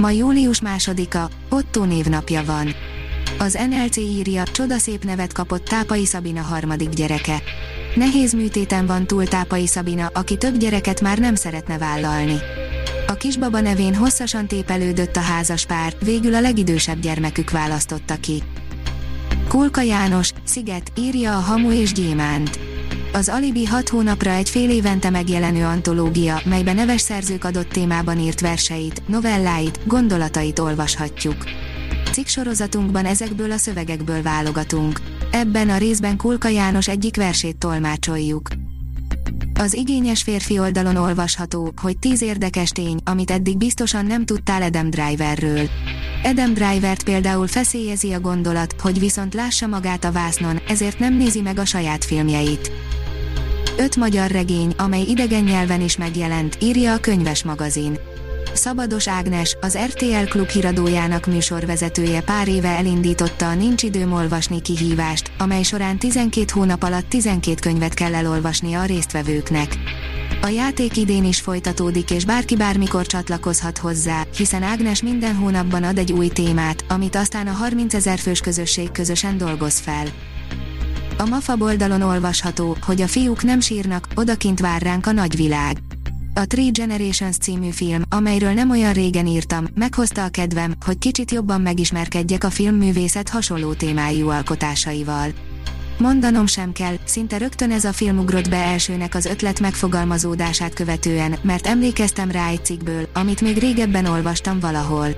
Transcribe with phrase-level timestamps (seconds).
[0.00, 2.74] Ma július másodika, Otto névnapja van.
[3.38, 7.42] Az NLC írja, csodaszép nevet kapott Tápai Szabina harmadik gyereke.
[7.94, 12.36] Nehéz műtéten van túl Tápai Szabina, aki több gyereket már nem szeretne vállalni.
[13.06, 18.42] A kisbaba nevén hosszasan tépelődött a házas pár, végül a legidősebb gyermekük választotta ki.
[19.48, 22.69] Kulka János, Sziget, írja a Hamu és Gyémánt.
[23.12, 28.40] Az Alibi 6 hónapra egy fél évente megjelenő antológia, melyben neves szerzők adott témában írt
[28.40, 31.36] verseit, novelláit, gondolatait olvashatjuk.
[32.12, 32.26] Cikk
[33.04, 35.00] ezekből a szövegekből válogatunk.
[35.30, 38.48] Ebben a részben Kulka János egyik versét tolmácsoljuk.
[39.54, 44.90] Az igényes férfi oldalon olvasható, hogy 10 érdekes tény, amit eddig biztosan nem tudtál Adam
[44.90, 45.68] Driverről.
[46.22, 51.40] Adam Drivert például feszélyezi a gondolat, hogy viszont lássa magát a vásznon, ezért nem nézi
[51.40, 52.70] meg a saját filmjeit.
[53.80, 57.98] Öt magyar regény, amely idegen nyelven is megjelent, írja a könyves magazin.
[58.54, 65.32] Szabados Ágnes, az RTL Klub híradójának műsorvezetője pár éve elindította a Nincs időm olvasni kihívást,
[65.38, 69.76] amely során 12 hónap alatt 12 könyvet kell elolvasni a résztvevőknek.
[70.42, 75.98] A játék idén is folytatódik és bárki bármikor csatlakozhat hozzá, hiszen Ágnes minden hónapban ad
[75.98, 80.06] egy új témát, amit aztán a 30 ezer fős közösség közösen dolgoz fel.
[81.20, 85.78] A MAFA oldalon olvasható, hogy a fiúk nem sírnak, odakint vár ránk a nagyvilág.
[86.34, 91.30] A Three Generations című film, amelyről nem olyan régen írtam, meghozta a kedvem, hogy kicsit
[91.30, 95.28] jobban megismerkedjek a filmművészet hasonló témájú alkotásaival.
[95.98, 101.34] Mondanom sem kell, szinte rögtön ez a film ugrott be elsőnek az ötlet megfogalmazódását követően,
[101.42, 105.08] mert emlékeztem rá egy cikkből, amit még régebben olvastam valahol.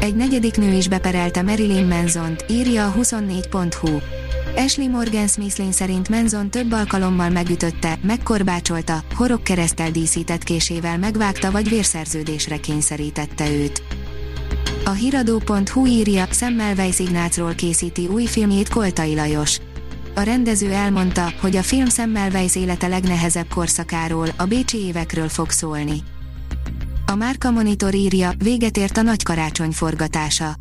[0.00, 4.19] Egy negyedik nő is beperelte Marilyn manson írja a 24.hu.
[4.56, 9.02] Ashley Morgan Smithlin szerint Manson több alkalommal megütötte, megkorbácsolta,
[9.42, 13.82] keresztel díszített késével megvágta vagy vérszerződésre kényszerítette őt.
[14.84, 19.58] A hiradó.hu írja, Semmelweis Ignácról készíti új filmjét Koltai Lajos.
[20.14, 26.02] A rendező elmondta, hogy a film Semmelweis élete legnehezebb korszakáról, a bécsi évekről fog szólni.
[27.06, 30.54] A Márka Monitor írja, véget ért a nagy karácsony forgatása.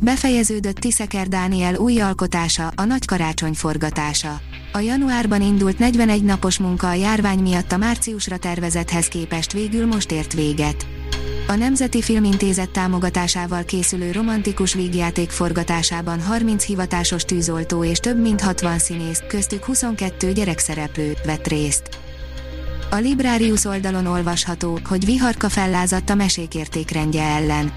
[0.00, 4.40] Befejeződött Tiszeker Dániel új alkotása, a Nagy Karácsony forgatása.
[4.72, 10.12] A januárban indult 41 napos munka a járvány miatt a márciusra tervezethez képest végül most
[10.12, 10.86] ért véget.
[11.48, 18.78] A Nemzeti Filmintézet támogatásával készülő romantikus vígjáték forgatásában 30 hivatásos tűzoltó és több mint 60
[18.78, 22.05] színész, köztük 22 gyerekszereplő vett részt.
[22.96, 26.54] A Librarius oldalon olvasható, hogy Viharka fellázadt a mesék
[27.12, 27.72] ellen.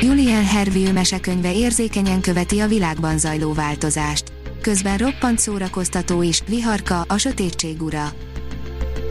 [0.00, 4.32] Julian Hervieux mesekönyve érzékenyen követi a világban zajló változást.
[4.60, 8.12] Közben roppant szórakoztató is, Viharka, a sötétség ura.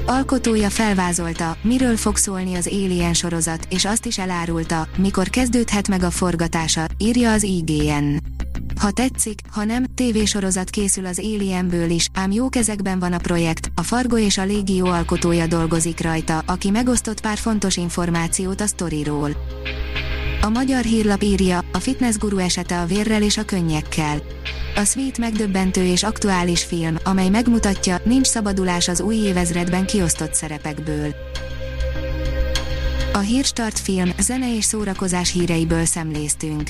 [0.06, 6.04] Alkotója felvázolta, miről fog szólni az Alien sorozat, és azt is elárulta, mikor kezdődhet meg
[6.04, 8.19] a forgatása, írja az IGN.
[8.80, 13.72] Ha tetszik, ha nem, tévésorozat készül az Alienből is, ám jó kezekben van a projekt,
[13.76, 19.32] a Fargo és a Légió alkotója dolgozik rajta, aki megosztott pár fontos információt a sztoriról.
[20.42, 24.22] A magyar hírlap írja, a fitnessguru esete a vérrel és a könnyekkel.
[24.76, 31.16] A Sweet megdöbbentő és aktuális film, amely megmutatja, nincs szabadulás az új évezredben kiosztott szerepekből.
[33.14, 36.70] A Hírstart film, zene és szórakozás híreiből szemléztünk.